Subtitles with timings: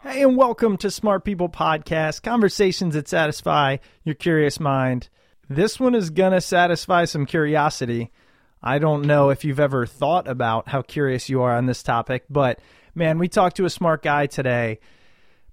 [0.00, 5.08] Hey, and welcome to Smart People Podcast, conversations that satisfy your curious mind.
[5.48, 8.12] This one is going to satisfy some curiosity.
[8.62, 12.26] I don't know if you've ever thought about how curious you are on this topic,
[12.30, 12.60] but
[12.94, 14.78] man, we talked to a smart guy today,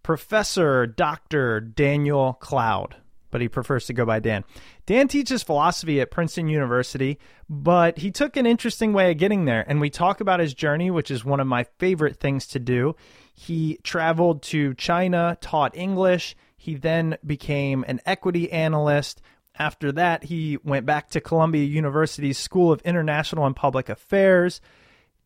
[0.03, 1.59] Professor Dr.
[1.59, 2.97] Daniel Cloud,
[3.31, 4.43] but he prefers to go by Dan.
[4.85, 7.17] Dan teaches philosophy at Princeton University,
[7.49, 10.91] but he took an interesting way of getting there, and we talk about his journey,
[10.91, 12.95] which is one of my favorite things to do.
[13.35, 16.35] He traveled to China, taught English.
[16.57, 19.21] He then became an equity analyst.
[19.59, 24.61] After that, he went back to Columbia University's School of International and Public Affairs,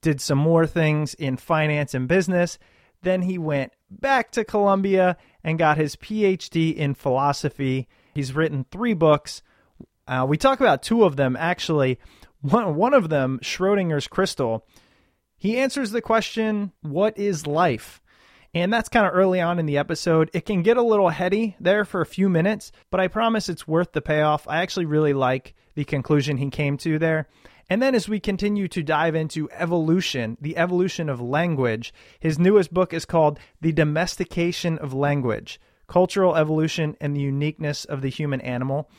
[0.02, 2.58] did some more things in finance and business.
[3.04, 7.88] Then he went back to Columbia and got his PhD in philosophy.
[8.14, 9.42] He's written three books.
[10.08, 12.00] Uh, we talk about two of them, actually.
[12.42, 14.66] One, one of them, Schrodinger's Crystal,
[15.40, 18.02] he answers the question, What is life?
[18.54, 20.30] And that's kind of early on in the episode.
[20.34, 23.68] It can get a little heady there for a few minutes, but I promise it's
[23.68, 24.48] worth the payoff.
[24.48, 27.28] I actually really like the conclusion he came to there.
[27.70, 32.74] And then as we continue to dive into evolution, the evolution of language, his newest
[32.74, 38.42] book is called The Domestication of Language Cultural Evolution and the Uniqueness of the Human
[38.42, 38.90] Animal.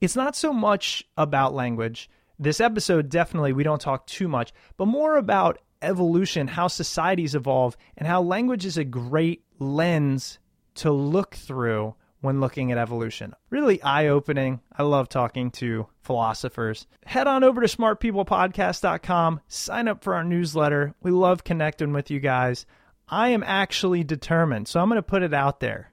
[0.00, 2.10] It's not so much about language.
[2.38, 7.76] This episode, definitely, we don't talk too much, but more about evolution, how societies evolve,
[7.96, 10.38] and how language is a great lens
[10.76, 13.34] to look through when looking at evolution.
[13.48, 14.60] Really eye opening.
[14.76, 16.86] I love talking to philosophers.
[17.04, 20.94] Head on over to smartpeoplepodcast.com, sign up for our newsletter.
[21.02, 22.66] We love connecting with you guys.
[23.08, 25.92] I am actually determined, so I'm going to put it out there.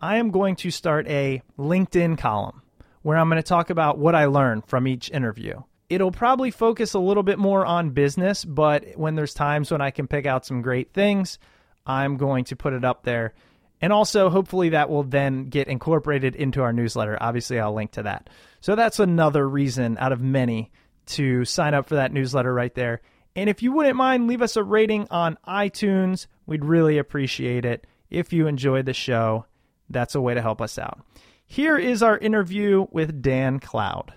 [0.00, 2.62] I am going to start a LinkedIn column
[3.02, 6.94] where I'm going to talk about what I learned from each interview it'll probably focus
[6.94, 10.46] a little bit more on business, but when there's times when I can pick out
[10.46, 11.38] some great things,
[11.86, 13.34] I'm going to put it up there.
[13.80, 17.18] And also, hopefully, that will then get incorporated into our newsletter.
[17.20, 18.30] Obviously, I'll link to that.
[18.60, 20.70] So, that's another reason out of many
[21.06, 23.02] to sign up for that newsletter right there.
[23.36, 26.28] And if you wouldn't mind, leave us a rating on iTunes.
[26.46, 27.86] We'd really appreciate it.
[28.08, 29.46] If you enjoyed the show,
[29.90, 31.00] that's a way to help us out.
[31.44, 34.14] Here is our interview with Dan Cloud.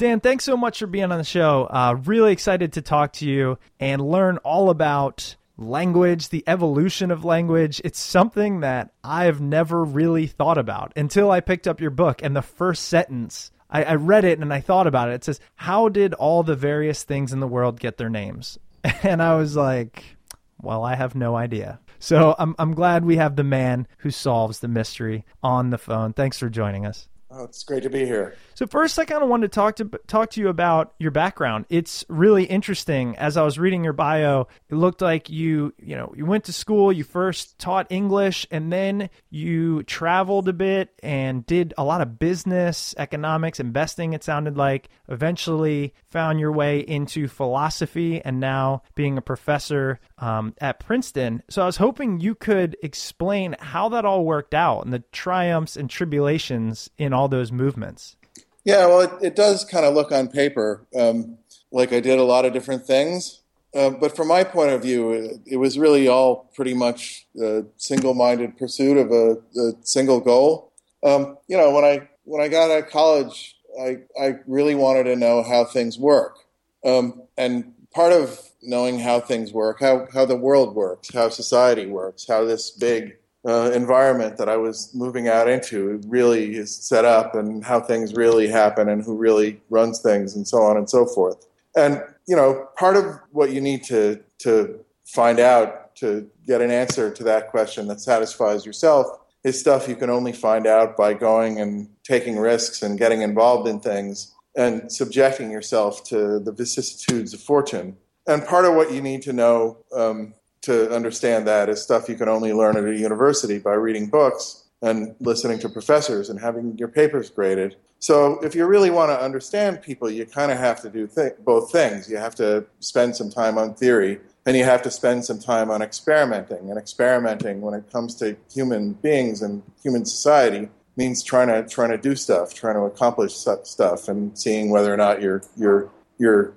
[0.00, 1.68] Dan, thanks so much for being on the show.
[1.68, 7.22] Uh, really excited to talk to you and learn all about language, the evolution of
[7.22, 7.82] language.
[7.84, 12.22] It's something that I've never really thought about until I picked up your book.
[12.22, 15.16] And the first sentence, I, I read it and I thought about it.
[15.16, 18.58] It says, How did all the various things in the world get their names?
[19.02, 20.16] And I was like,
[20.62, 21.78] Well, I have no idea.
[21.98, 26.14] So I'm, I'm glad we have the man who solves the mystery on the phone.
[26.14, 27.06] Thanks for joining us.
[27.32, 28.34] Oh, it's great to be here.
[28.60, 31.64] So first, I kind of wanted to talk to talk to you about your background.
[31.70, 33.16] It's really interesting.
[33.16, 36.52] As I was reading your bio, it looked like you, you know, you went to
[36.52, 36.92] school.
[36.92, 42.18] You first taught English, and then you traveled a bit and did a lot of
[42.18, 44.12] business, economics, investing.
[44.12, 50.52] It sounded like eventually found your way into philosophy, and now being a professor um,
[50.60, 51.42] at Princeton.
[51.48, 55.78] So I was hoping you could explain how that all worked out and the triumphs
[55.78, 58.18] and tribulations in all those movements.
[58.64, 61.38] Yeah, well, it, it does kind of look on paper um,
[61.72, 63.40] like I did a lot of different things.
[63.74, 67.64] Uh, but from my point of view, it, it was really all pretty much a
[67.76, 70.72] single-minded pursuit of a, a single goal.
[71.04, 75.04] Um, you know, when I when I got out of college, I I really wanted
[75.04, 76.38] to know how things work,
[76.84, 81.86] um, and part of knowing how things work, how how the world works, how society
[81.86, 83.16] works, how this big
[83.46, 88.14] uh, environment that I was moving out into really is set up and how things
[88.14, 91.46] really happen and who really runs things and so on and so forth.
[91.76, 96.70] And you know, part of what you need to to find out to get an
[96.70, 99.06] answer to that question that satisfies yourself
[99.42, 103.68] is stuff you can only find out by going and taking risks and getting involved
[103.68, 107.96] in things and subjecting yourself to the vicissitudes of fortune.
[108.26, 112.16] And part of what you need to know um, to understand that is stuff you
[112.16, 116.76] can only learn at a university by reading books and listening to professors and having
[116.78, 117.76] your papers graded.
[117.98, 121.34] So if you really want to understand people, you kind of have to do th-
[121.44, 122.08] both things.
[122.08, 125.70] You have to spend some time on theory, and you have to spend some time
[125.70, 126.70] on experimenting.
[126.70, 131.90] And experimenting, when it comes to human beings and human society, means trying to trying
[131.90, 136.54] to do stuff, trying to accomplish stuff, and seeing whether or not your your your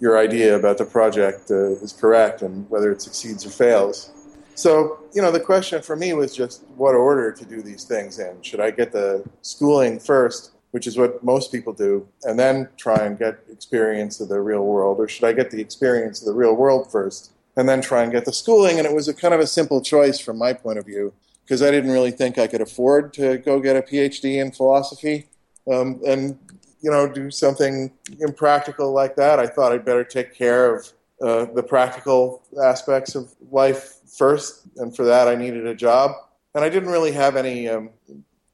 [0.00, 4.10] your idea about the project uh, is correct and whether it succeeds or fails.
[4.54, 8.18] So, you know, the question for me was just what order to do these things
[8.18, 8.40] in.
[8.40, 12.96] Should I get the schooling first, which is what most people do, and then try
[12.96, 14.98] and get experience of the real world?
[14.98, 18.10] Or should I get the experience of the real world first and then try and
[18.10, 18.78] get the schooling?
[18.78, 21.12] And it was a kind of a simple choice from my point of view
[21.44, 25.26] because I didn't really think I could afford to go get a PhD in philosophy
[25.70, 26.38] um, and,
[26.80, 29.38] you know, do something impractical like that.
[29.38, 34.94] I thought I'd better take care of uh, the practical aspects of life first, and
[34.94, 36.12] for that I needed a job.
[36.54, 37.90] And I didn't really have any um,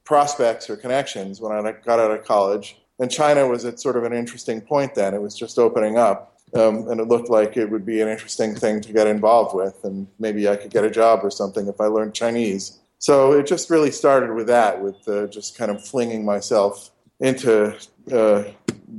[0.05, 2.79] prospects or connections when I got out of college.
[2.99, 5.15] And China was at sort of an interesting point then.
[5.15, 6.33] It was just opening up.
[6.55, 9.83] Um, and it looked like it would be an interesting thing to get involved with,
[9.85, 12.79] and maybe I could get a job or something if I learned Chinese.
[12.99, 16.92] So it just really started with that, with uh, just kind of flinging myself
[17.23, 17.69] into
[18.13, 18.43] uh,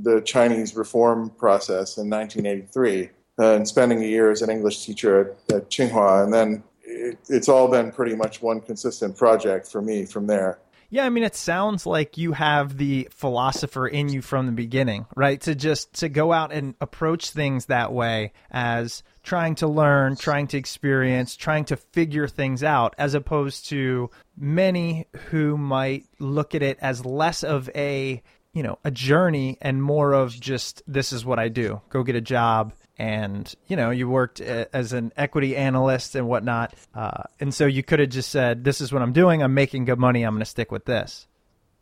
[0.02, 5.36] the Chinese reform process in 1983 uh, and spending a year as an English teacher
[5.48, 6.24] at, at Tsinghua.
[6.24, 10.58] And then it, it's all been pretty much one consistent project for me from there.
[10.90, 15.06] Yeah, I mean, it sounds like you have the philosopher in you from the beginning,
[15.16, 15.40] right?
[15.42, 20.46] To just to go out and approach things that way as trying to learn, trying
[20.48, 26.62] to experience, trying to figure things out, as opposed to many who might look at
[26.62, 28.22] it as less of a
[28.52, 31.80] you know a journey and more of just this is what I do.
[31.90, 36.74] Go get a job and you know you worked as an equity analyst and whatnot
[36.94, 39.42] uh, and so you could have just said this is what i'm doing.
[39.42, 40.22] I'm making good money.
[40.22, 41.26] I'm going to stick with this.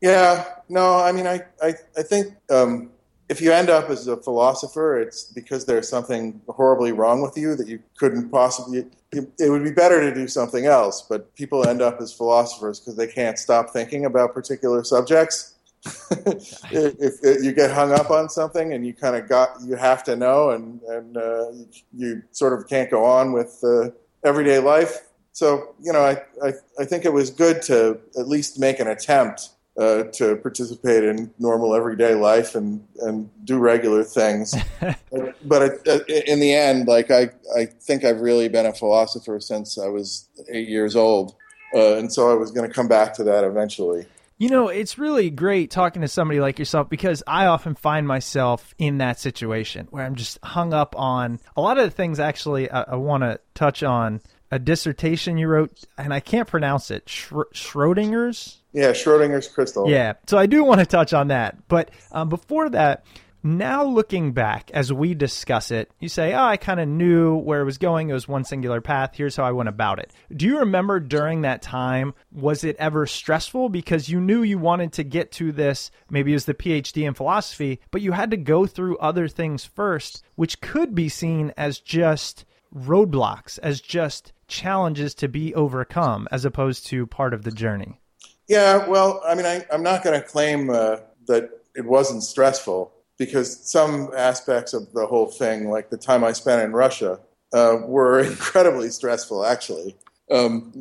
[0.01, 0.45] Yeah.
[0.69, 2.91] No i mean i, I, I think um,
[3.29, 7.55] if you end up as a philosopher it's because there's something horribly wrong with you
[7.57, 11.83] that you couldn't possibly it would be better to do something else but people end
[11.83, 15.52] up as philosophers because they can't stop thinking about particular subjects
[15.85, 20.05] if, if, you get hung up on something and you kind of got you have
[20.05, 21.51] to know and and uh,
[21.93, 23.91] you sort of can't go on with uh,
[24.25, 25.09] everyday life.
[25.33, 28.87] So you know I, I, I think it was good to at least make an
[28.87, 34.55] attempt uh, to participate in normal everyday life and and do regular things.
[35.11, 38.73] But, but it, uh, in the end like I I think I've really been a
[38.73, 41.35] philosopher since I was eight years old.
[41.75, 44.07] Uh, and so I was going to come back to that eventually
[44.43, 48.75] you know, it's really great talking to somebody like yourself because I often find myself
[48.77, 52.19] in that situation where I'm just hung up on a lot of the things.
[52.19, 56.91] Actually, I, I want to touch on a dissertation you wrote, and I can't pronounce
[56.91, 57.07] it.
[57.07, 58.59] Schrodinger's.
[58.73, 59.89] Yeah, Schrodinger's crystal.
[59.89, 61.69] Yeah, so I do want to touch on that.
[61.69, 63.05] But um, before that,
[63.45, 67.61] now, looking back as we discuss it, you say, Oh, I kind of knew where
[67.61, 68.09] it was going.
[68.09, 69.15] It was one singular path.
[69.15, 70.13] Here's how I went about it.
[70.35, 74.93] Do you remember during that time, was it ever stressful because you knew you wanted
[74.93, 75.91] to get to this?
[76.09, 79.65] Maybe it was the PhD in philosophy, but you had to go through other things
[79.65, 86.45] first, which could be seen as just roadblocks, as just challenges to be overcome, as
[86.45, 88.01] opposed to part of the journey.
[88.47, 92.92] Yeah, well, I mean, I, am not going to claim uh, that it wasn't stressful
[93.19, 97.21] because some aspects of the whole thing, like the time I spent in Russia,
[97.53, 99.97] uh, were incredibly stressful, actually.
[100.31, 100.73] Um,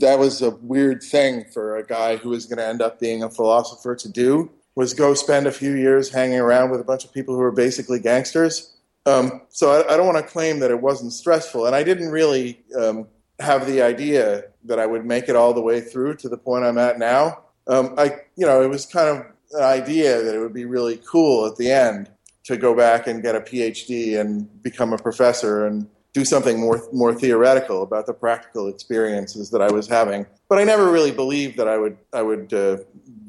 [0.00, 3.22] that was a weird thing for a guy who was going to end up being
[3.22, 7.04] a philosopher to do was go spend a few years hanging around with a bunch
[7.04, 8.76] of people who were basically gangsters.
[9.06, 12.10] Um, so I, I, don't want to claim that it wasn't stressful, and I didn't
[12.10, 13.08] really um,
[13.40, 16.64] have the idea that I would make it all the way through to the point
[16.64, 17.40] I'm at now.
[17.66, 21.00] Um, I, you know, it was kind of an idea that it would be really
[21.10, 22.10] cool at the end
[22.44, 26.82] to go back and get a PhD and become a professor and do something more
[26.92, 30.26] more theoretical about the practical experiences that I was having.
[30.48, 32.78] But I never really believed that I would I would uh,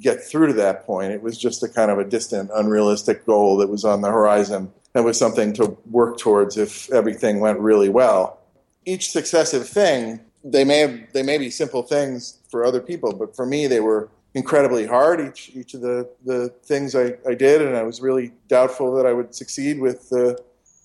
[0.01, 1.11] get through to that point.
[1.11, 4.71] It was just a kind of a distant, unrealistic goal that was on the horizon.
[4.93, 8.39] That was something to work towards if everything went really well.
[8.85, 13.35] Each successive thing, they may have, they may be simple things for other people, but
[13.35, 17.61] for me, they were incredibly hard each each of the the things I, I did,
[17.61, 20.35] and I was really doubtful that I would succeed with uh,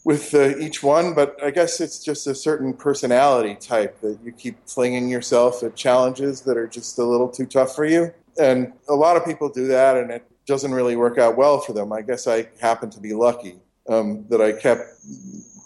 [0.05, 1.15] with each one.
[1.15, 5.77] But I guess it's just a certain personality type that you keep flinging yourself at
[5.77, 9.49] challenges that are just a little too tough for you, and a lot of people
[9.49, 11.93] do that, and it doesn't really work out well for them.
[11.93, 14.83] I guess I happen to be lucky um, that I kept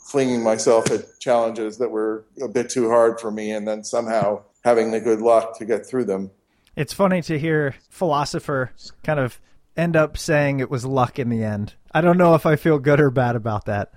[0.07, 4.43] flinging myself at challenges that were a bit too hard for me, and then somehow
[4.65, 6.31] having the good luck to get through them
[6.79, 8.71] it's funny to hear philosopher
[9.03, 9.41] kind of
[9.77, 11.75] end up saying it was luck in the end.
[11.93, 13.93] I don't know if I feel good or bad about that.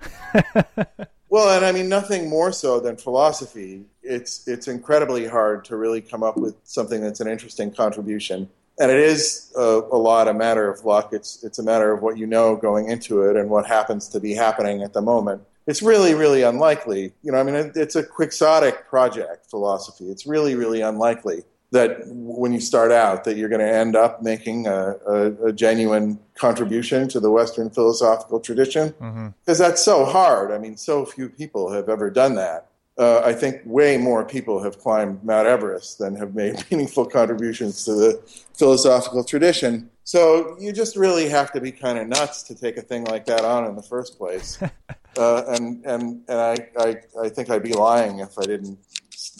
[1.28, 3.84] well, and I mean nothing more so than philosophy.
[4.02, 8.50] It's it's incredibly hard to really come up with something that's an interesting contribution.
[8.80, 11.12] And it is a, a lot a matter of luck.
[11.12, 14.18] It's it's a matter of what you know going into it and what happens to
[14.18, 17.12] be happening at the moment it's really, really unlikely.
[17.22, 20.10] You know, I mean, it, it's a quixotic project, philosophy.
[20.10, 24.22] It's really, really unlikely that when you start out that you're going to end up
[24.22, 29.52] making a, a, a genuine contribution to the Western philosophical tradition because mm-hmm.
[29.62, 30.52] that's so hard.
[30.52, 32.68] I mean, so few people have ever done that.
[32.98, 37.86] Uh, I think way more people have climbed Mount Everest than have made meaningful contributions
[37.86, 38.22] to the
[38.54, 39.88] philosophical tradition.
[40.04, 43.24] So you just really have to be kind of nuts to take a thing like
[43.26, 44.58] that on in the first place.
[45.16, 48.78] uh, and and and I, I I think I'd be lying if I didn't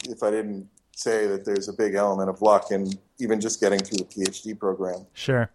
[0.09, 3.79] if I didn't say that there's a big element of luck in even just getting
[3.79, 5.07] through the PhD program.
[5.15, 5.51] Sure.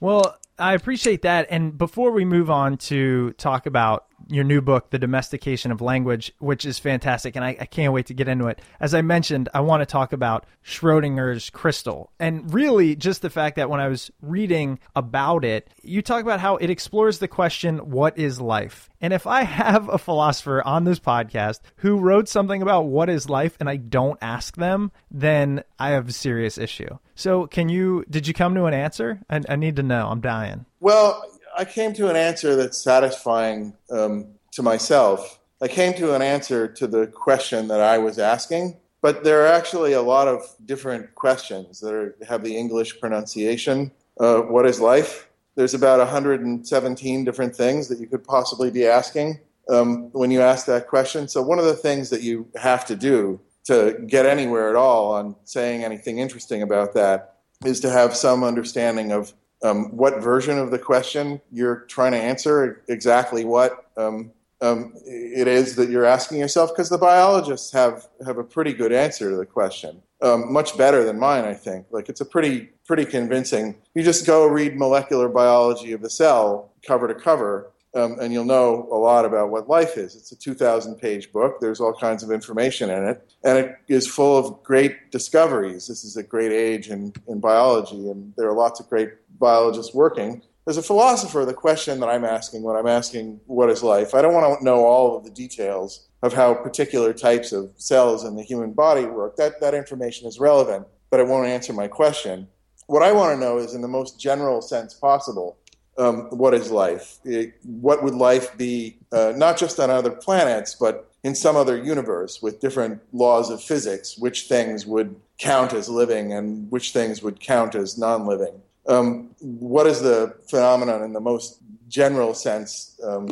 [0.00, 1.46] Well, I appreciate that.
[1.50, 6.32] And before we move on to talk about your new book, The Domestication of Language,
[6.38, 8.60] which is fantastic, and I, I, can't wait to get into it.
[8.80, 13.56] As I mentioned, I want to talk about Schrodinger's crystal, and really just the fact
[13.56, 17.90] that when I was reading about it, you talk about how it explores the question,
[17.90, 22.62] "What is life?" And if I have a philosopher on this podcast who wrote something
[22.62, 26.98] about what is life, and I don't ask them, then I have a serious issue.
[27.14, 28.04] So, can you?
[28.08, 29.20] Did you come to an answer?
[29.28, 30.08] I, I need to know.
[30.08, 30.66] I'm dying.
[30.80, 31.24] Well,
[31.56, 35.40] I came to an answer that's satisfying um, to myself.
[35.60, 39.48] I came to an answer to the question that I was asking, but there are
[39.48, 43.92] actually a lot of different questions that are, have the English pronunciation.
[44.18, 45.28] Uh, what is life?
[45.54, 50.66] There's about 117 different things that you could possibly be asking um, when you ask
[50.66, 51.28] that question.
[51.28, 55.12] So, one of the things that you have to do to get anywhere at all
[55.12, 60.58] on saying anything interesting about that is to have some understanding of um, what version
[60.58, 66.04] of the question you're trying to answer, exactly what um, um, it is that you're
[66.04, 70.02] asking yourself, because the biologists have, have a pretty good answer to the question.
[70.20, 71.86] Um, much better than mine, I think.
[71.90, 73.74] Like it's a pretty pretty convincing.
[73.94, 78.44] You just go read molecular biology of the cell cover to cover, um, and you'll
[78.44, 80.16] know a lot about what life is.
[80.16, 81.60] It's a 2,000 page book.
[81.60, 85.86] There's all kinds of information in it, and it is full of great discoveries.
[85.86, 89.94] This is a great age in, in biology, and there are lots of great biologists
[89.94, 90.42] working.
[90.66, 94.22] As a philosopher, the question that I'm asking when I'm asking what is life, I
[94.22, 98.36] don't want to know all of the details of how particular types of cells in
[98.36, 99.36] the human body work.
[99.36, 102.46] That, that information is relevant, but it won't answer my question.
[102.86, 105.56] What I want to know is, in the most general sense possible,
[105.98, 107.18] um, what is life?
[107.24, 111.76] It, what would life be, uh, not just on other planets, but in some other
[111.76, 114.16] universe with different laws of physics?
[114.18, 118.60] Which things would count as living and which things would count as non living?
[118.88, 121.58] Um, what is the phenomenon in the most
[121.88, 123.28] general sense um,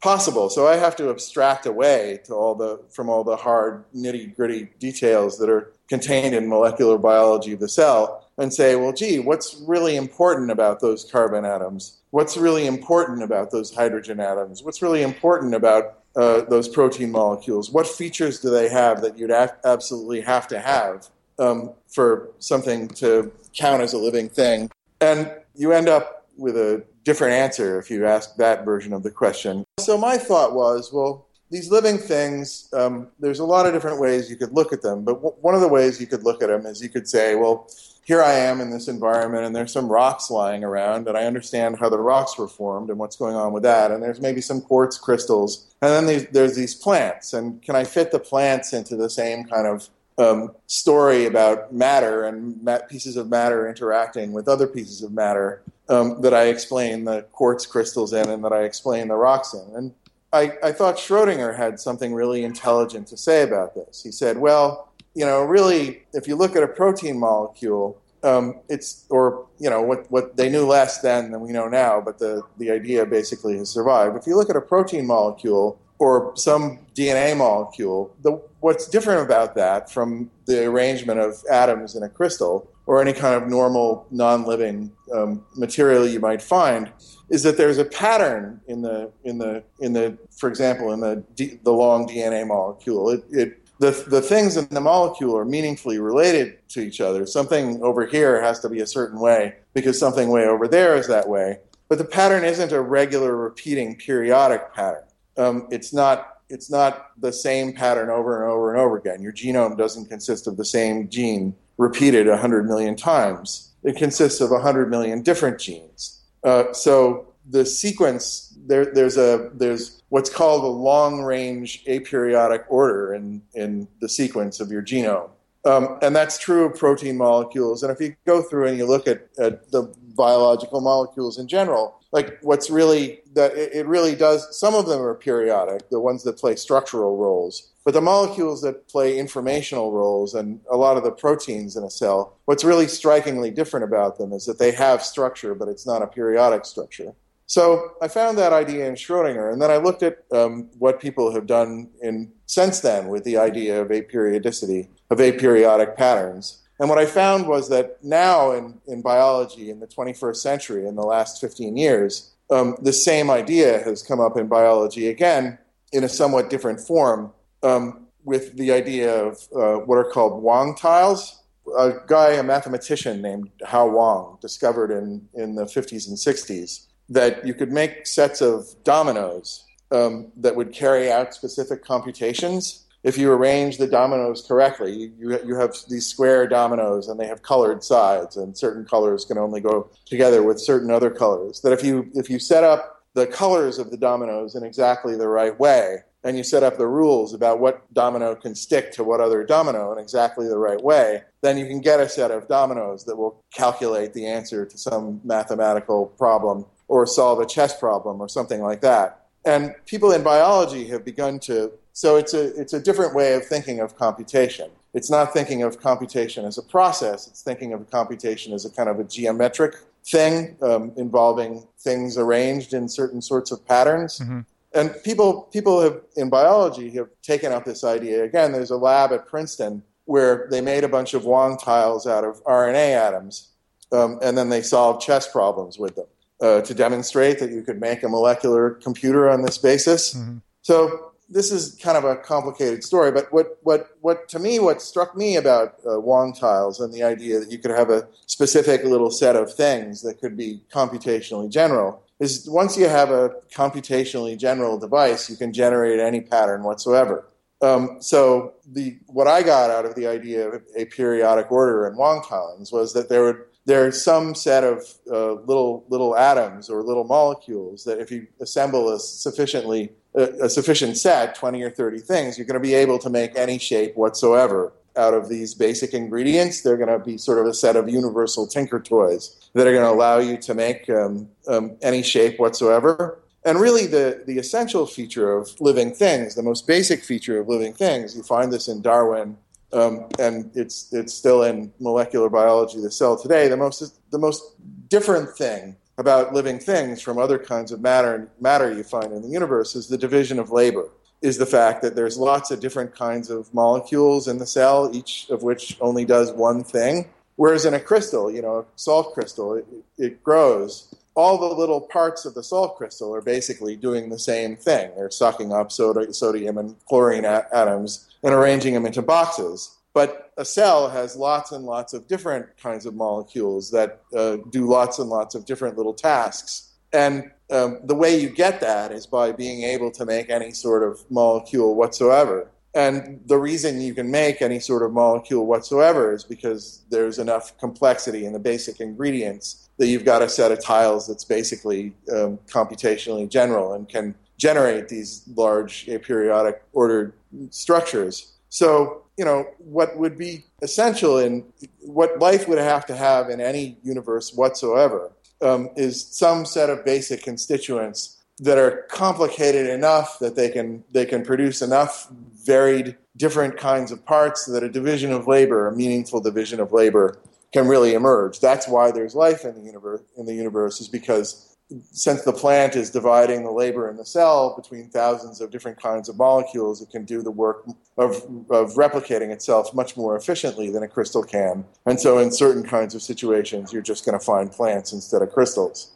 [0.00, 0.48] possible?
[0.48, 4.70] So I have to abstract away to all the, from all the hard, nitty gritty
[4.78, 9.60] details that are contained in molecular biology of the cell and say, well, gee, what's
[9.66, 11.98] really important about those carbon atoms?
[12.10, 14.62] What's really important about those hydrogen atoms?
[14.62, 17.70] What's really important about uh, those protein molecules?
[17.70, 22.88] What features do they have that you'd a- absolutely have to have um, for something
[22.88, 24.70] to count as a living thing?
[25.00, 29.10] And you end up with a different answer if you ask that version of the
[29.10, 29.64] question.
[29.80, 34.28] So my thought was, well, these living things, um, there's a lot of different ways
[34.28, 36.48] you could look at them, but w- one of the ways you could look at
[36.48, 37.68] them is you could say, well,
[38.08, 41.78] here I am in this environment, and there's some rocks lying around, and I understand
[41.78, 43.90] how the rocks were formed and what's going on with that.
[43.90, 47.34] And there's maybe some quartz crystals, and then there's, there's these plants.
[47.34, 52.24] And can I fit the plants into the same kind of um, story about matter
[52.24, 55.60] and pieces of matter interacting with other pieces of matter
[55.90, 59.76] um, that I explain the quartz crystals in and that I explain the rocks in?
[59.76, 59.94] And
[60.32, 64.02] I, I thought Schrodinger had something really intelligent to say about this.
[64.02, 64.87] He said, well,
[65.18, 69.82] you know, really, if you look at a protein molecule, um, it's or you know
[69.82, 73.58] what what they knew less then than we know now, but the the idea basically
[73.58, 74.16] has survived.
[74.16, 79.56] If you look at a protein molecule or some DNA molecule, the, what's different about
[79.56, 84.92] that from the arrangement of atoms in a crystal or any kind of normal non-living
[85.12, 86.92] um, material you might find
[87.28, 91.24] is that there's a pattern in the in the in the for example in the
[91.34, 93.10] D, the long DNA molecule.
[93.10, 97.26] It, it the, the things in the molecule are meaningfully related to each other.
[97.26, 101.06] Something over here has to be a certain way because something way over there is
[101.06, 101.58] that way.
[101.88, 105.04] But the pattern isn't a regular repeating periodic pattern.
[105.36, 109.20] Um, it's not it's not the same pattern over and over and over again.
[109.20, 113.74] Your genome doesn't consist of the same gene repeated 100 million times.
[113.84, 116.22] It consists of 100 million different genes.
[116.42, 123.14] Uh, so the sequence there, there's a there's what's called a long range aperiodic order
[123.14, 125.30] in in the sequence of your genome.
[125.64, 127.82] Um, and that's true of protein molecules.
[127.82, 132.00] And if you go through and you look at, at the biological molecules in general,
[132.12, 134.58] like what's really that it, it really does.
[134.58, 138.88] Some of them are periodic, the ones that play structural roles, but the molecules that
[138.88, 143.50] play informational roles and a lot of the proteins in a cell, what's really strikingly
[143.50, 147.12] different about them is that they have structure, but it's not a periodic structure.
[147.48, 151.32] So I found that idea in Schrodinger, and then I looked at um, what people
[151.32, 156.62] have done in since then with the idea of aperiodicity, of aperiodic patterns.
[156.78, 160.94] And what I found was that now in, in biology in the 21st century, in
[160.94, 165.56] the last 15 years, um, the same idea has come up in biology again
[165.92, 170.74] in a somewhat different form um, with the idea of uh, what are called Wang
[170.74, 171.42] tiles.
[171.78, 177.46] A guy, a mathematician named Hao Wang, discovered in, in the 50s and 60s that
[177.46, 182.84] you could make sets of dominoes um, that would carry out specific computations.
[183.04, 187.42] If you arrange the dominoes correctly, you, you have these square dominoes and they have
[187.42, 191.60] colored sides, and certain colors can only go together with certain other colors.
[191.60, 195.28] That if you, if you set up the colors of the dominoes in exactly the
[195.28, 199.20] right way, and you set up the rules about what domino can stick to what
[199.20, 203.04] other domino in exactly the right way, then you can get a set of dominoes
[203.04, 208.28] that will calculate the answer to some mathematical problem or solve a chess problem or
[208.28, 209.26] something like that.
[209.44, 213.46] And people in biology have begun to, so it's a, it's a different way of
[213.46, 214.70] thinking of computation.
[214.94, 218.88] It's not thinking of computation as a process, it's thinking of computation as a kind
[218.88, 224.18] of a geometric thing um, involving things arranged in certain sorts of patterns.
[224.18, 224.40] Mm-hmm.
[224.74, 228.24] And people, people have, in biology have taken up this idea.
[228.24, 232.24] Again, there's a lab at Princeton where they made a bunch of Wang tiles out
[232.24, 233.50] of RNA atoms,
[233.92, 236.06] um, and then they solved chess problems with them
[236.40, 240.14] uh, to demonstrate that you could make a molecular computer on this basis.
[240.14, 240.38] Mm-hmm.
[240.62, 244.80] So this is kind of a complicated story, but what, what, what to me, what
[244.80, 248.84] struck me about uh, Wang tiles and the idea that you could have a specific
[248.84, 254.36] little set of things that could be computationally general is once you have a computationally
[254.38, 257.28] general device, you can generate any pattern whatsoever.
[257.60, 262.22] Um, so the what I got out of the idea of aperiodic order in Wang
[262.28, 267.04] tiles was that there would there's some set of uh, little little atoms or little
[267.04, 272.46] molecules that if you assemble a sufficiently a sufficient set, 20 or 30 things, you're
[272.46, 276.62] going to be able to make any shape whatsoever out of these basic ingredients.
[276.62, 279.84] They're going to be sort of a set of universal tinker toys that are going
[279.84, 283.20] to allow you to make um, um, any shape whatsoever.
[283.44, 287.74] And really, the, the essential feature of living things, the most basic feature of living
[287.74, 289.36] things, you find this in Darwin
[289.72, 293.48] um, and it's it's still in molecular biology, the cell today.
[293.48, 294.54] The most the most
[294.88, 299.28] different thing about living things from other kinds of matter matter you find in the
[299.28, 300.88] universe is the division of labor.
[301.20, 305.26] Is the fact that there's lots of different kinds of molecules in the cell, each
[305.30, 307.08] of which only does one thing.
[307.34, 310.94] Whereas in a crystal, you know, a salt crystal, it, it grows.
[311.18, 314.92] All the little parts of the salt crystal are basically doing the same thing.
[314.94, 319.78] They're sucking up soda, sodium and chlorine atoms and arranging them into boxes.
[319.92, 324.68] But a cell has lots and lots of different kinds of molecules that uh, do
[324.68, 326.74] lots and lots of different little tasks.
[326.92, 330.84] And um, the way you get that is by being able to make any sort
[330.84, 332.48] of molecule whatsoever.
[332.74, 337.56] And the reason you can make any sort of molecule whatsoever is because there's enough
[337.58, 342.38] complexity in the basic ingredients that you've got a set of tiles that's basically um,
[342.46, 347.12] computationally general and can generate these large aperiodic ordered
[347.50, 348.34] structures.
[348.50, 351.44] So, you know, what would be essential in
[351.80, 356.84] what life would have to have in any universe whatsoever um, is some set of
[356.84, 362.08] basic constituents that are complicated enough that they can they can produce enough
[362.44, 367.18] varied different kinds of parts that a division of labor, a meaningful division of labor,
[367.52, 368.40] can really emerge.
[368.40, 370.02] That's why there's life in the universe.
[370.16, 371.56] In the universe is because
[371.90, 376.08] since the plant is dividing the labor in the cell between thousands of different kinds
[376.08, 377.66] of molecules, it can do the work
[377.98, 378.14] of,
[378.50, 381.66] of replicating itself much more efficiently than a crystal can.
[381.84, 385.30] And so, in certain kinds of situations, you're just going to find plants instead of
[385.32, 385.92] crystals.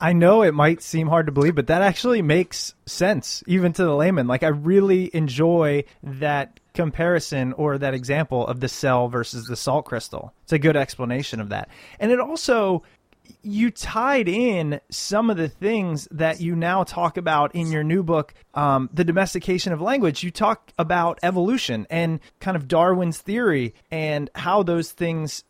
[0.00, 3.84] I know it might seem hard to believe, but that actually makes sense, even to
[3.84, 4.28] the layman.
[4.28, 9.86] Like, I really enjoy that comparison or that example of the cell versus the salt
[9.86, 10.32] crystal.
[10.44, 11.68] It's a good explanation of that.
[11.98, 12.84] And it also
[13.42, 18.02] you tied in some of the things that you now talk about in your new
[18.02, 20.22] book, um, The Domestication of Language.
[20.22, 25.44] You talk about evolution and kind of Darwin's theory and how those things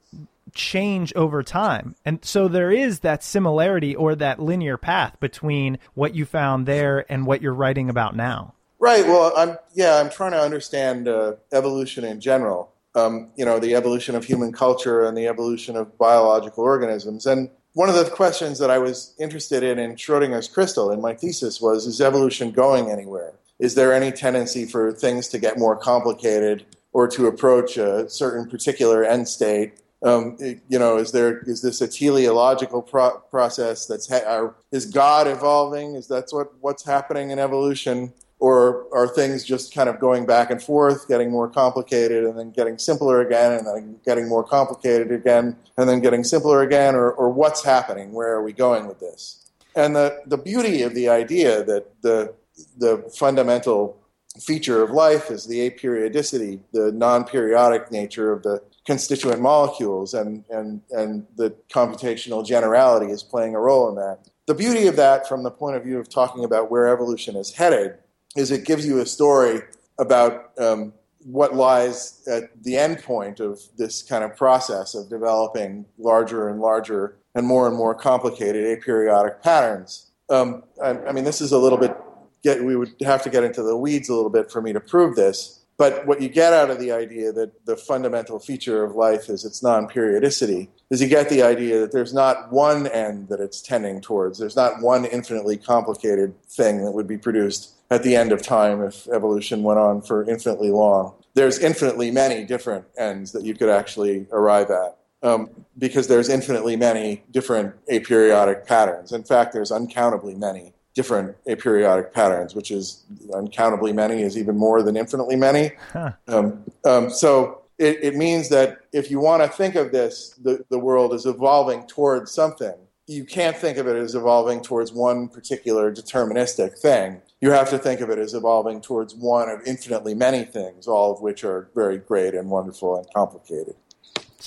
[0.56, 1.94] change over time.
[2.04, 7.04] And so there is that similarity or that linear path between what you found there
[7.08, 8.54] and what you're writing about now.
[8.78, 9.06] Right.
[9.06, 12.72] Well, I'm yeah, I'm trying to understand uh, evolution in general.
[12.94, 17.26] Um, you know, the evolution of human culture and the evolution of biological organisms.
[17.26, 21.14] And one of the questions that I was interested in in Schrodinger's crystal in my
[21.14, 23.34] thesis was: Is evolution going anywhere?
[23.58, 28.48] Is there any tendency for things to get more complicated or to approach a certain
[28.48, 29.74] particular end state?
[30.02, 35.26] Um, you know, is there is this a teleological pro- process that's ha- is God
[35.26, 35.94] evolving?
[35.94, 38.12] Is that's what what's happening in evolution?
[38.38, 42.50] or are things just kind of going back and forth, getting more complicated, and then
[42.50, 47.10] getting simpler again, and then getting more complicated again, and then getting simpler again, or,
[47.12, 48.12] or what's happening?
[48.12, 49.50] Where are we going with this?
[49.74, 52.34] And the, the beauty of the idea that the,
[52.76, 53.98] the fundamental
[54.38, 60.44] feature of life is the aperiodicity, the non periodic nature of the constituent molecules, and,
[60.48, 64.30] and, and the computational generality is playing a role in that.
[64.46, 67.52] The beauty of that, from the point of view of talking about where evolution is
[67.52, 67.98] headed,
[68.36, 69.62] is it gives you a story
[69.98, 70.92] about um,
[71.24, 76.60] what lies at the end point of this kind of process of developing larger and
[76.60, 80.10] larger and more and more complicated aperiodic patterns.
[80.30, 81.96] Um, I, I, mean, this is a little bit,
[82.44, 84.80] get, we would have to get into the weeds a little bit for me to
[84.80, 85.64] prove this.
[85.78, 89.44] But what you get out of the idea that the fundamental feature of life is
[89.44, 93.60] its non periodicity is you get the idea that there's not one end that it's
[93.60, 94.38] tending towards.
[94.38, 98.82] There's not one infinitely complicated thing that would be produced at the end of time
[98.82, 101.14] if evolution went on for infinitely long.
[101.34, 104.96] There's infinitely many different ends that you could actually arrive at.
[105.22, 109.12] Um, because there's infinitely many different aperiodic patterns.
[109.12, 114.82] In fact, there's uncountably many different aperiodic patterns, which is uncountably many is even more
[114.82, 115.70] than infinitely many.
[115.92, 116.12] Huh.
[116.26, 120.64] Um, um, so it, it, means that if you want to think of this, the,
[120.70, 122.74] the world is evolving towards something.
[123.06, 127.78] You can't think of it as evolving towards one particular deterministic thing you have to
[127.78, 131.68] think of it as evolving towards one of infinitely many things, all of which are
[131.74, 133.74] very great and wonderful and complicated.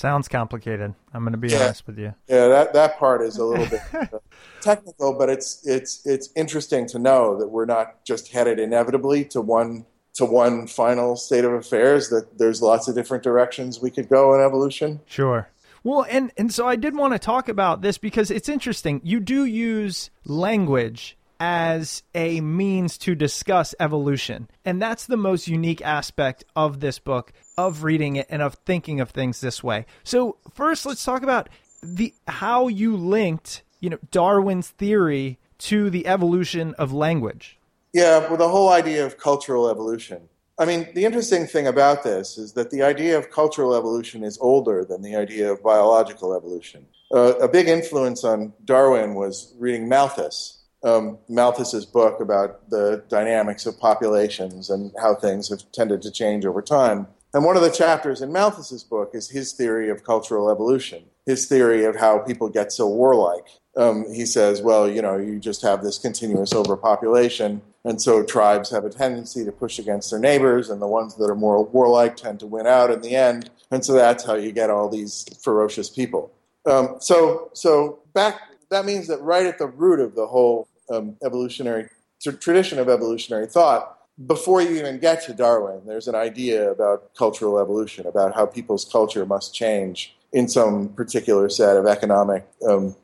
[0.00, 0.94] Sounds complicated.
[1.12, 1.64] I'm going to be yeah.
[1.64, 2.14] honest with you.
[2.26, 4.18] Yeah, that, that part is a little bit uh,
[4.62, 9.42] technical, but it's it's it's interesting to know that we're not just headed inevitably to
[9.42, 9.84] one
[10.14, 12.08] to one final state of affairs.
[12.08, 15.00] That there's lots of different directions we could go in evolution.
[15.04, 15.50] Sure.
[15.84, 19.02] Well, and and so I did want to talk about this because it's interesting.
[19.04, 24.48] You do use language as a means to discuss evolution.
[24.64, 29.00] And that's the most unique aspect of this book, of reading it and of thinking
[29.00, 29.86] of things this way.
[30.04, 31.48] So, first let's talk about
[31.82, 37.58] the how you linked, you know, Darwin's theory to the evolution of language.
[37.92, 40.28] Yeah, well the whole idea of cultural evolution.
[40.58, 44.36] I mean, the interesting thing about this is that the idea of cultural evolution is
[44.42, 46.86] older than the idea of biological evolution.
[47.12, 53.66] Uh, a big influence on Darwin was reading Malthus, um, Malthus's book about the dynamics
[53.66, 57.06] of populations and how things have tended to change over time.
[57.32, 61.46] And one of the chapters in Malthus's book is his theory of cultural evolution, his
[61.46, 63.46] theory of how people get so warlike.
[63.76, 68.68] Um, he says, well, you know, you just have this continuous overpopulation, and so tribes
[68.70, 72.16] have a tendency to push against their neighbors, and the ones that are more warlike
[72.16, 75.24] tend to win out in the end, and so that's how you get all these
[75.40, 76.32] ferocious people.
[76.66, 78.40] Um, so, so back
[78.70, 81.88] that means that right at the root of the whole um, evolutionary
[82.22, 87.58] tradition of evolutionary thought, before you even get to Darwin, there's an idea about cultural
[87.58, 92.94] evolution, about how people's culture must change in some particular set of economic um,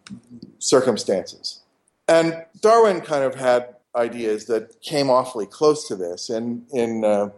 [0.59, 1.63] circumstances.
[2.07, 6.29] And Darwin kind of had ideas that came awfully close to this.
[6.29, 7.31] In, in uh,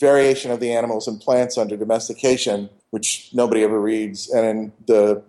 [0.00, 5.22] Variation of the Animals and Plants Under Domestication, which nobody ever reads, and in the,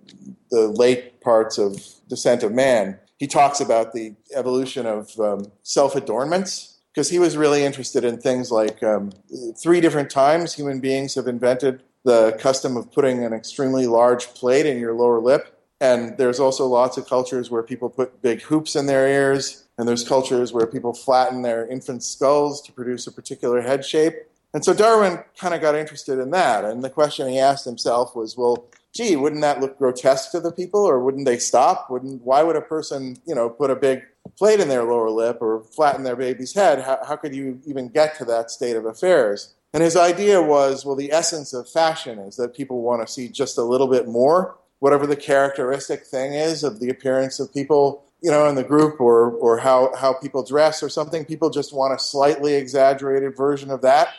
[0.54, 5.96] the late parts of Descent of Man, he talks about the evolution of um, self
[5.96, 9.12] adornments because he was really interested in things like um,
[9.58, 14.68] three different times human beings have invented the custom of putting an extremely large plate
[14.68, 15.60] in your lower lip.
[15.82, 19.88] And there's also lots of cultures where people put big hoops in their ears, and
[19.88, 24.14] there's cultures where people flatten their infant skulls to produce a particular head shape.
[24.54, 26.64] And so Darwin kind of got interested in that.
[26.64, 30.52] And the question he asked himself was, well, gee, wouldn't that look grotesque to the
[30.52, 31.90] people, or wouldn't they stop?
[31.90, 34.04] Wouldn't why would a person, you know, put a big
[34.38, 36.82] plate in their lower lip or flatten their baby's head?
[36.82, 39.56] How, how could you even get to that state of affairs?
[39.74, 43.28] And his idea was, well, the essence of fashion is that people want to see
[43.28, 48.04] just a little bit more, whatever the characteristic thing is of the appearance of people,
[48.22, 51.26] you know, in the group or or how how people dress or something.
[51.26, 54.10] People just want a slightly exaggerated version of that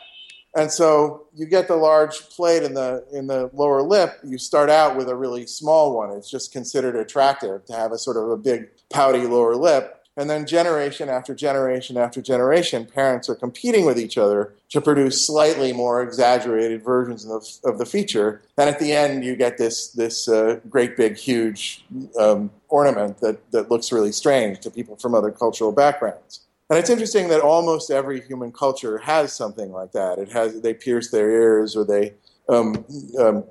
[0.57, 4.19] And so you get the large plate in the in the lower lip.
[4.25, 6.11] You start out with a really small one.
[6.11, 10.01] It's just considered attractive to have a sort of a big pouty lower lip.
[10.17, 15.27] And then generation after generation after generation, parents are competing with each other to produce
[15.27, 18.40] slightly more exaggerated versions of, of the feature.
[18.57, 21.85] And at the end, you get this this uh, great big huge
[22.17, 26.43] um, ornament that that looks really strange to people from other cultural backgrounds.
[26.70, 30.18] And it's interesting that almost every human culture has something like that.
[30.18, 32.14] It has they pierce their ears, or they,
[32.48, 32.85] um,
[33.18, 33.44] um,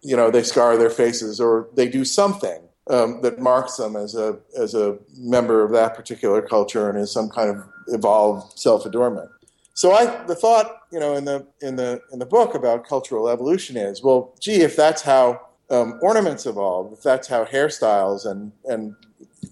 [0.00, 4.14] you know, they scar their faces, or they do something um, that marks them as
[4.14, 8.86] a as a member of that particular culture and is some kind of evolved self
[8.86, 9.30] adornment.
[9.74, 13.28] So I the thought, you know, in the in the in the book about cultural
[13.28, 18.52] evolution is, well, gee, if that's how um, ornaments evolve, if that's how hairstyles and
[18.66, 18.94] and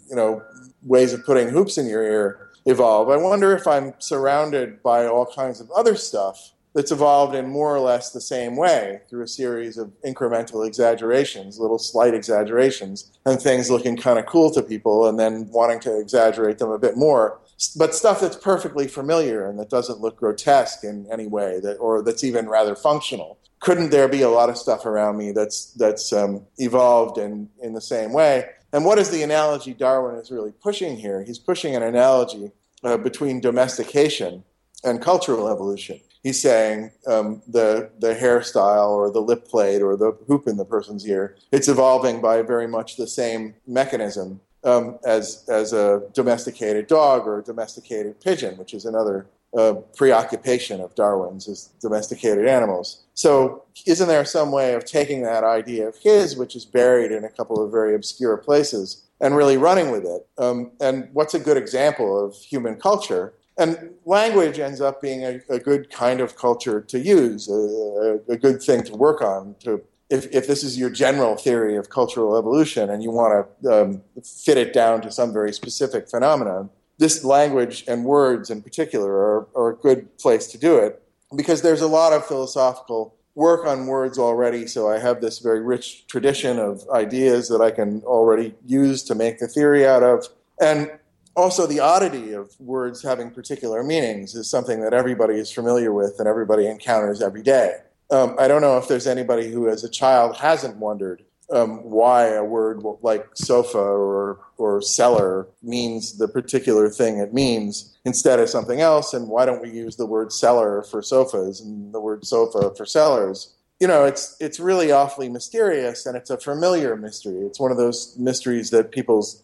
[0.09, 0.43] you know
[0.83, 3.09] ways of putting hoops in your ear evolve.
[3.09, 7.75] I wonder if I'm surrounded by all kinds of other stuff that's evolved in more
[7.75, 13.41] or less the same way through a series of incremental exaggerations, little slight exaggerations, and
[13.41, 16.97] things looking kind of cool to people and then wanting to exaggerate them a bit
[16.97, 17.41] more.
[17.77, 22.03] But stuff that's perfectly familiar and that doesn't look grotesque in any way, that, or
[22.03, 23.39] that's even rather functional.
[23.59, 27.75] Couldn't there be a lot of stuff around me that's that's um, evolved in, in
[27.75, 28.49] the same way?
[28.73, 31.25] And what is the analogy Darwin is really pushing here?
[31.25, 32.53] He's pushing an analogy
[32.85, 34.45] uh, between domestication
[34.85, 36.01] and cultural evolution.
[36.23, 40.65] He's saying um, the the hairstyle or the lip plate or the hoop in the
[40.65, 46.87] person's ear it's evolving by very much the same mechanism um, as as a domesticated
[46.87, 53.03] dog or a domesticated pigeon, which is another uh, preoccupation of Darwin's is domesticated animals.
[53.15, 57.25] So, isn't there some way of taking that idea of his, which is buried in
[57.25, 60.27] a couple of very obscure places, and really running with it?
[60.39, 63.35] Um, and what's a good example of human culture?
[63.59, 68.37] And language ends up being a, a good kind of culture to use, a, a,
[68.37, 69.55] good thing to work on.
[69.65, 73.73] To if, if this is your general theory of cultural evolution, and you want to
[73.73, 76.69] um, fit it down to some very specific phenomenon,
[76.99, 81.01] this language and words in particular are, are a good place to do it
[81.35, 84.67] because there's a lot of philosophical work on words already.
[84.67, 89.15] So I have this very rich tradition of ideas that I can already use to
[89.15, 90.29] make the theory out of.
[90.61, 90.91] And
[91.37, 96.17] also, the oddity of words having particular meanings is something that everybody is familiar with
[96.19, 97.77] and everybody encounters every day.
[98.11, 102.29] Um, I don't know if there's anybody who, as a child, hasn't wondered um, why
[102.29, 108.49] a word like sofa or or cellar means the particular thing it means instead of
[108.49, 112.25] something else, and why don't we use the word cellar for sofas and the word
[112.27, 113.55] sofa for cellars?
[113.81, 117.39] You know, it's it's really awfully mysterious, and it's a familiar mystery.
[117.39, 119.43] It's one of those mysteries that people's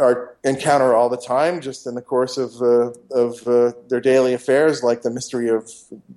[0.00, 4.34] are encounter all the time, just in the course of uh, of uh, their daily
[4.34, 5.70] affairs, like the mystery of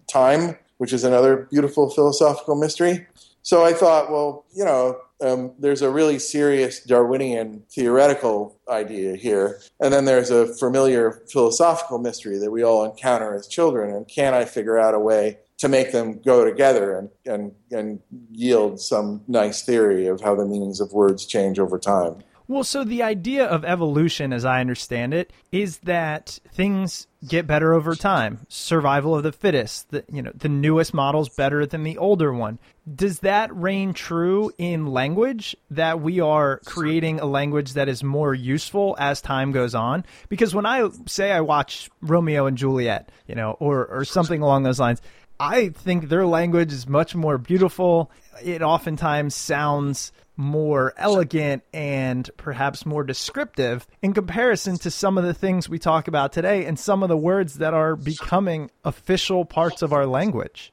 [0.08, 3.08] time, which is another beautiful philosophical mystery.
[3.42, 9.60] So I thought, well, you know, um, there's a really serious Darwinian theoretical idea here,
[9.80, 13.96] and then there's a familiar philosophical mystery that we all encounter as children.
[13.96, 18.00] And can I figure out a way to make them go together and, and, and
[18.32, 22.18] yield some nice theory of how the meanings of words change over time?
[22.50, 27.74] Well, so the idea of evolution, as I understand it, is that things get better
[27.74, 28.46] over time.
[28.48, 29.90] Survival of the fittest.
[29.90, 32.58] The, you know, the newest model's better than the older one.
[32.96, 35.58] Does that reign true in language?
[35.72, 40.06] That we are creating a language that is more useful as time goes on?
[40.30, 44.64] Because when I say I watch Romeo and Juliet, you know, or or something along
[44.64, 45.02] those lines,
[45.38, 48.10] I think their language is much more beautiful.
[48.42, 55.34] It oftentimes sounds more elegant and perhaps more descriptive in comparison to some of the
[55.34, 59.82] things we talk about today and some of the words that are becoming official parts
[59.82, 60.72] of our language.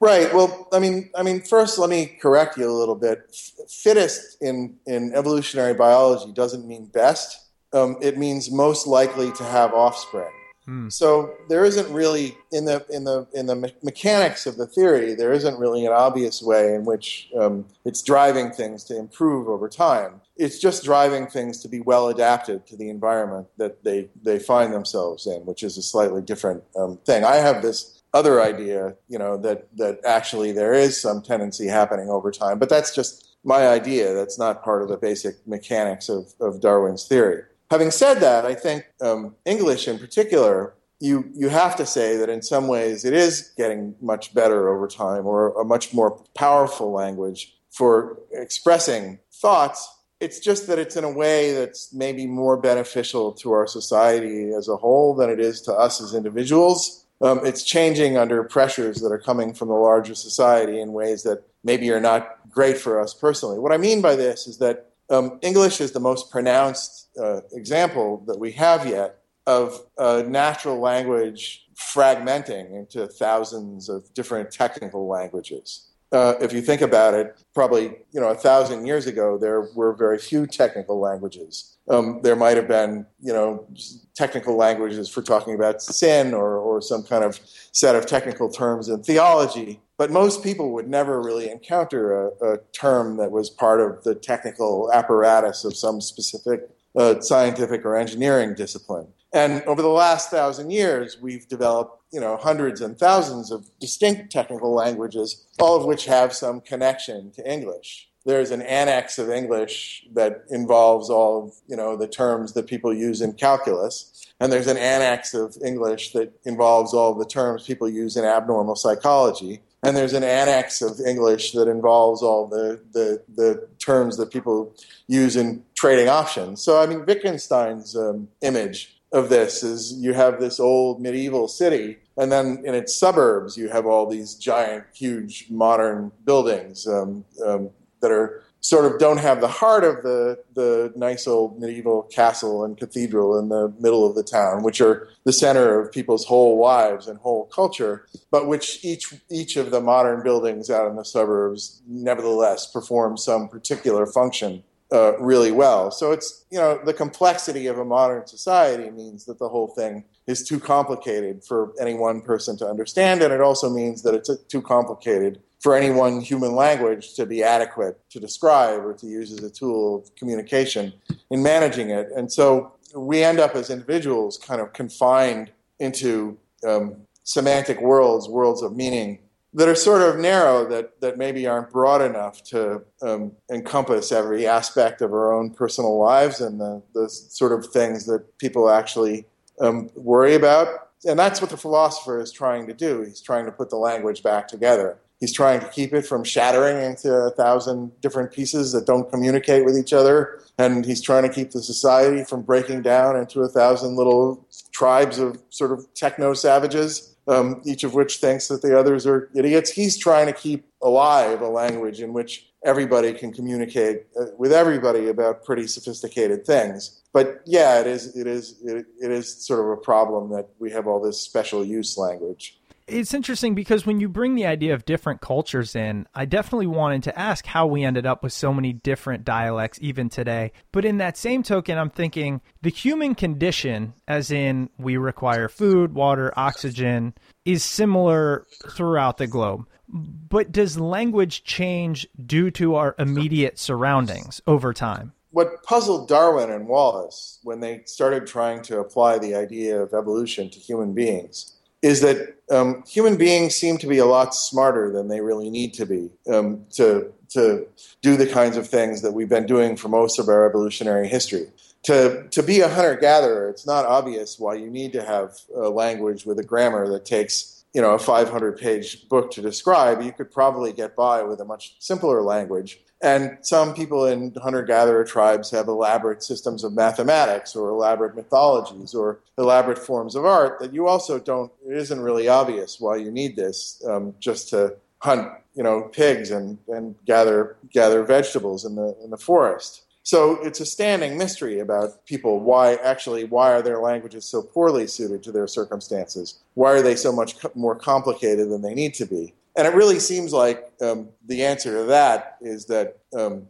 [0.00, 0.32] Right.
[0.32, 3.34] Well, I mean, I mean, first, let me correct you a little bit.
[3.68, 7.46] Fittest in in evolutionary biology doesn't mean best.
[7.72, 10.37] Um, it means most likely to have offspring.
[10.68, 10.90] Hmm.
[10.90, 15.14] So there isn't really in the in the in the me- mechanics of the theory
[15.14, 19.66] there isn't really an obvious way in which um, it's driving things to improve over
[19.66, 20.20] time.
[20.36, 24.74] It's just driving things to be well adapted to the environment that they they find
[24.74, 27.24] themselves in, which is a slightly different um, thing.
[27.24, 32.10] I have this other idea, you know, that that actually there is some tendency happening
[32.10, 34.12] over time, but that's just my idea.
[34.12, 37.44] That's not part of the basic mechanics of, of Darwin's theory.
[37.70, 42.28] Having said that, I think um, English in particular, you, you have to say that
[42.28, 46.90] in some ways it is getting much better over time or a much more powerful
[46.92, 49.88] language for expressing thoughts.
[50.18, 54.66] It's just that it's in a way that's maybe more beneficial to our society as
[54.68, 57.04] a whole than it is to us as individuals.
[57.20, 61.42] um, it's changing under pressures that are coming from the larger society in ways that
[61.64, 63.58] maybe are not great for us personally.
[63.58, 68.22] What I mean by this is that um, English is the most pronounced uh, example
[68.26, 75.87] that we have yet of uh, natural language fragmenting into thousands of different technical languages.
[76.10, 79.94] Uh, if you think about it, probably you know a thousand years ago there were
[79.94, 81.76] very few technical languages.
[81.90, 83.66] Um, there might have been you know
[84.14, 87.38] technical languages for talking about sin or, or some kind of
[87.72, 92.58] set of technical terms in theology, but most people would never really encounter a, a
[92.72, 98.54] term that was part of the technical apparatus of some specific uh, scientific or engineering
[98.54, 99.08] discipline.
[99.32, 104.32] And over the last thousand years, we've developed, you know, hundreds and thousands of distinct
[104.32, 108.08] technical languages, all of which have some connection to English.
[108.24, 112.92] There's an annex of English that involves all of, you know, the terms that people
[112.92, 114.26] use in calculus.
[114.40, 118.76] And there's an annex of English that involves all the terms people use in abnormal
[118.76, 119.60] psychology.
[119.82, 124.74] And there's an annex of English that involves all the, the, the terms that people
[125.06, 126.60] use in trading options.
[126.62, 131.98] So, I mean, Wittgenstein's um, image of this is you have this old medieval city,
[132.16, 137.70] and then in its suburbs you have all these giant, huge modern buildings um, um,
[138.00, 142.64] that are sort of don't have the heart of the the nice old medieval castle
[142.64, 146.58] and cathedral in the middle of the town, which are the center of people's whole
[146.58, 151.04] lives and whole culture, but which each each of the modern buildings out in the
[151.04, 155.90] suburbs nevertheless perform some particular function uh, really well.
[155.90, 160.04] So it's you know the complexity of a modern society means that the whole thing
[160.26, 164.30] is too complicated for any one person to understand, and it also means that it's
[164.48, 169.32] too complicated for any one human language to be adequate to describe or to use
[169.32, 170.92] as a tool of communication
[171.30, 172.08] in managing it.
[172.16, 178.62] And so we end up as individuals kind of confined into um, semantic worlds, worlds
[178.62, 179.18] of meaning
[179.58, 184.46] that are sort of narrow that, that maybe aren't broad enough to um, encompass every
[184.46, 189.26] aspect of our own personal lives and the, the sort of things that people actually
[189.60, 190.90] um, worry about.
[191.04, 193.02] And that's what the philosopher is trying to do.
[193.02, 194.96] He's trying to put the language back together.
[195.18, 199.64] He's trying to keep it from shattering into a thousand different pieces that don't communicate
[199.64, 200.40] with each other.
[200.58, 205.18] And he's trying to keep the society from breaking down into a thousand little tribes
[205.18, 209.70] of sort of techno savages um, each of which thinks that the others are idiots.
[209.70, 215.08] He's trying to keep alive a language in which everybody can communicate uh, with everybody
[215.08, 217.02] about pretty sophisticated things.
[217.12, 220.70] But yeah, it is it is it, it is sort of a problem that we
[220.70, 224.84] have all this special use language it's interesting because when you bring the idea of
[224.84, 228.72] different cultures in, I definitely wanted to ask how we ended up with so many
[228.72, 230.52] different dialects even today.
[230.72, 235.94] But in that same token, I'm thinking the human condition, as in we require food,
[235.94, 239.66] water, oxygen, is similar throughout the globe.
[239.88, 245.12] But does language change due to our immediate surroundings over time?
[245.30, 250.50] What puzzled Darwin and Wallace when they started trying to apply the idea of evolution
[250.50, 255.08] to human beings is that um, human beings seem to be a lot smarter than
[255.08, 257.66] they really need to be um, to to
[258.00, 261.46] do the kinds of things that we've been doing for most of our evolutionary history.
[261.84, 265.68] To to be a hunter gatherer, it's not obvious why you need to have a
[265.68, 270.02] language with a grammar that takes you know a 500 page book to describe.
[270.02, 274.62] You could probably get by with a much simpler language and some people in hunter
[274.62, 280.58] gatherer tribes have elaborate systems of mathematics or elaborate mythologies or elaborate forms of art
[280.60, 284.74] that you also don't, it isn't really obvious why you need this um, just to
[285.00, 289.84] hunt, you know, pigs and, and gather, gather vegetables in the, in the forest.
[290.02, 292.40] So it's a standing mystery about people.
[292.40, 293.24] Why actually?
[293.24, 296.38] Why are their languages so poorly suited to their circumstances?
[296.54, 299.34] Why are they so much more complicated than they need to be?
[299.58, 303.48] And it really seems like um, the answer to that is that um,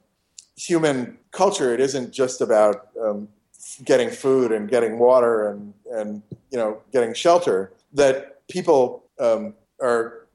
[0.56, 3.28] human culture, it isn't just about um,
[3.84, 10.26] getting food and getting water and, and you know, getting shelter, that people um, are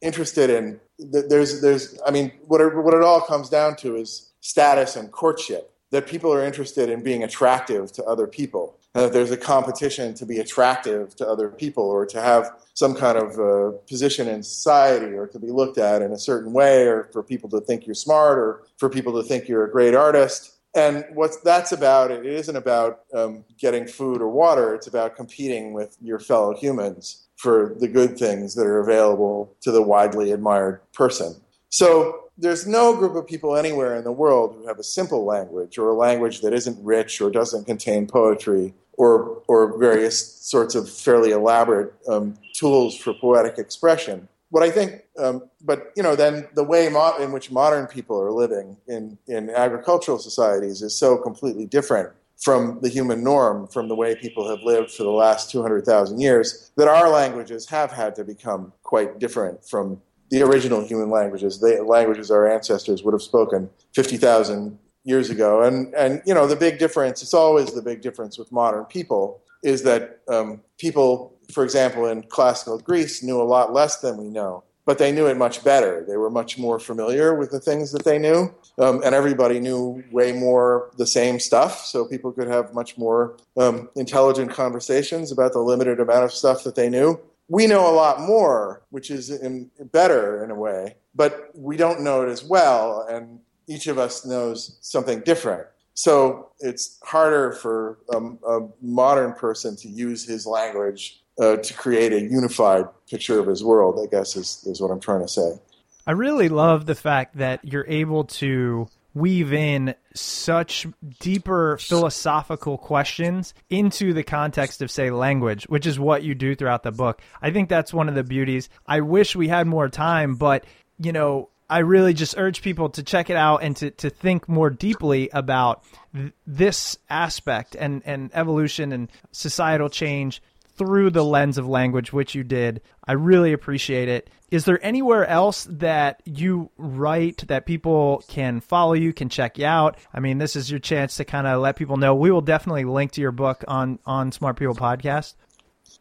[0.00, 0.80] interested in.
[0.98, 5.12] There's, there's, I mean, what it, what it all comes down to is status and
[5.12, 9.36] courtship, that people are interested in being attractive to other people and that there's a
[9.36, 14.26] competition to be attractive to other people or to have some kind of uh, position
[14.28, 17.60] in society or to be looked at in a certain way or for people to
[17.60, 20.56] think you're smart or for people to think you're a great artist.
[20.74, 25.72] And what that's about, it isn't about um, getting food or water, it's about competing
[25.72, 30.80] with your fellow humans for the good things that are available to the widely admired
[30.92, 31.34] person.
[31.70, 35.78] So there's no group of people anywhere in the world who have a simple language
[35.78, 40.90] or a language that isn't rich or doesn't contain poetry or, or various sorts of
[40.90, 44.28] fairly elaborate um, tools for poetic expression.
[44.50, 48.20] What I think, um, but you know, then the way mo- in which modern people
[48.20, 53.86] are living in, in agricultural societies is so completely different from the human norm, from
[53.86, 58.16] the way people have lived for the last 200,000 years, that our languages have had
[58.16, 60.00] to become quite different from
[60.30, 65.62] the original human languages, the languages our ancestors would have spoken 50,000 years ago.
[65.62, 69.42] And, and, you know, the big difference, it's always the big difference with modern people,
[69.62, 74.28] is that um, people, for example, in classical Greece knew a lot less than we
[74.28, 76.04] know, but they knew it much better.
[76.06, 80.02] They were much more familiar with the things that they knew, um, and everybody knew
[80.12, 85.52] way more the same stuff, so people could have much more um, intelligent conversations about
[85.52, 87.20] the limited amount of stuff that they knew.
[87.50, 92.00] We know a lot more, which is in, better in a way, but we don't
[92.00, 95.66] know it as well, and each of us knows something different.
[95.94, 102.12] So it's harder for um, a modern person to use his language uh, to create
[102.12, 105.58] a unified picture of his world, I guess is, is what I'm trying to say.
[106.06, 110.86] I really love the fact that you're able to weave in such
[111.20, 116.82] deeper philosophical questions into the context of say language which is what you do throughout
[116.82, 120.36] the book i think that's one of the beauties i wish we had more time
[120.36, 120.64] but
[120.98, 124.48] you know I really just urge people to check it out and to, to think
[124.48, 130.42] more deeply about th- this aspect and, and evolution and societal change
[130.76, 132.80] through the lens of language, which you did.
[133.06, 134.30] I really appreciate it.
[134.50, 139.66] Is there anywhere else that you write that people can follow you, can check you
[139.66, 139.96] out?
[140.12, 142.14] I mean, this is your chance to kind of let people know.
[142.14, 145.34] We will definitely link to your book on on Smart People Podcast.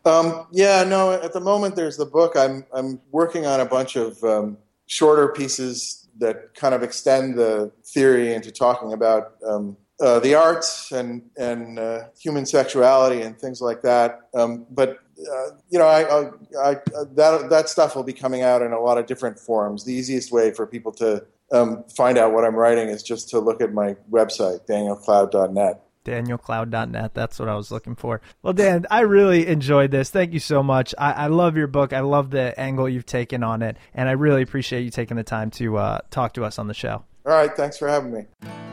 [0.06, 1.12] Um, yeah, no.
[1.12, 2.36] At the moment, there's the book.
[2.36, 7.72] I'm I'm working on a bunch of um, shorter pieces that kind of extend the
[7.86, 13.62] theory into talking about um, uh, the arts and and uh, human sexuality and things
[13.62, 14.22] like that.
[14.34, 16.76] Um, but uh, you know, I, I, I,
[17.16, 19.84] that that stuff will be coming out in a lot of different forms.
[19.84, 23.40] The easiest way for people to um, find out what I'm writing is just to
[23.40, 27.14] look at my website, danielcloud.net danielcloud.net.
[27.14, 28.22] That's what I was looking for.
[28.42, 30.10] Well, Dan, I really enjoyed this.
[30.10, 30.96] Thank you so much.
[30.98, 31.94] I, I love your book.
[31.94, 35.24] I love the angle you've taken on it, and I really appreciate you taking the
[35.24, 37.04] time to uh, talk to us on the show.
[37.26, 37.56] All right.
[37.56, 38.69] Thanks for having me.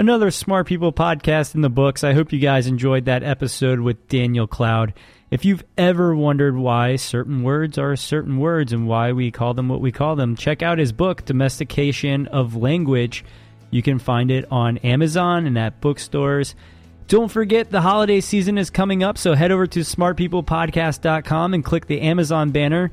[0.00, 2.02] Another Smart People podcast in the books.
[2.02, 4.94] I hope you guys enjoyed that episode with Daniel Cloud.
[5.30, 9.68] If you've ever wondered why certain words are certain words and why we call them
[9.68, 13.26] what we call them, check out his book, Domestication of Language.
[13.70, 16.54] You can find it on Amazon and at bookstores.
[17.06, 21.88] Don't forget the holiday season is coming up, so head over to smartpeoplepodcast.com and click
[21.88, 22.90] the Amazon banner.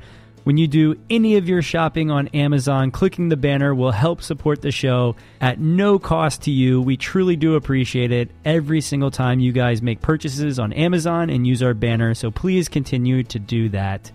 [0.48, 4.62] When you do any of your shopping on Amazon, clicking the banner will help support
[4.62, 6.80] the show at no cost to you.
[6.80, 11.46] We truly do appreciate it every single time you guys make purchases on Amazon and
[11.46, 14.10] use our banner, so please continue to do that.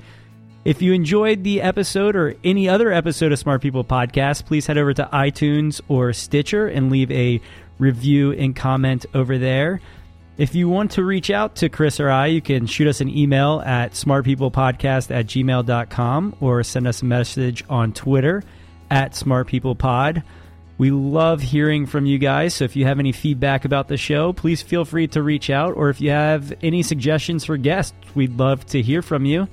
[0.65, 4.79] If you enjoyed the episode or any other episode of Smart People Podcast, please head
[4.79, 7.41] over to iTunes or Stitcher and leave a
[7.77, 9.81] review and comment over there.
[10.35, 13.09] If you want to reach out to Chris or I, you can shoot us an
[13.09, 18.43] email at smartpeoplepodcast at gmail.com or send us a message on Twitter
[18.89, 20.23] at smartpeoplepod.
[20.79, 24.33] We love hearing from you guys, so if you have any feedback about the show,
[24.33, 25.75] please feel free to reach out.
[25.75, 29.47] Or if you have any suggestions for guests, we'd love to hear from you.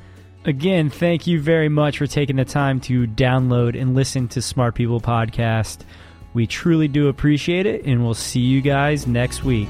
[0.46, 4.74] Again, thank you very much for taking the time to download and listen to Smart
[4.74, 5.80] People Podcast.
[6.32, 9.68] We truly do appreciate it, and we'll see you guys next week.